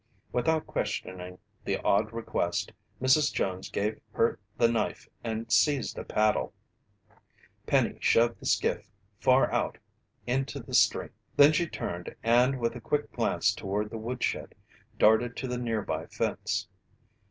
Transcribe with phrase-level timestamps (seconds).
[0.31, 3.31] Without questioning the odd request, Mrs.
[3.31, 6.53] Jones gave her the knife and seized a paddle.
[7.67, 9.77] Penny shoved the skiff far out
[10.25, 11.11] into the stream.
[11.37, 14.55] Then she turned and with a quick glance toward the woodshed,
[14.97, 16.67] darted to the nearby fence.